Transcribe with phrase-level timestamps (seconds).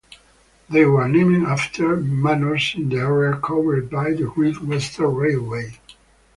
[0.67, 5.77] They were named after Manors in the area covered by the Great Western Railway.